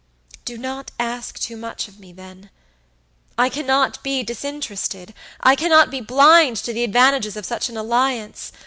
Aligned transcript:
Do 0.45 0.57
not 0.57 0.89
ask 0.99 1.37
too 1.37 1.55
much 1.55 1.87
of 1.87 1.99
me, 1.99 2.11
then. 2.11 2.49
I 3.37 3.49
cannot 3.49 4.01
be 4.01 4.23
disinterested; 4.23 5.13
I 5.41 5.55
cannot 5.55 5.91
be 5.91 6.01
blind 6.01 6.57
to 6.63 6.73
the 6.73 6.83
advantages 6.83 7.37
of 7.37 7.45
such 7.45 7.69
an 7.69 7.77
alliance. 7.77 8.51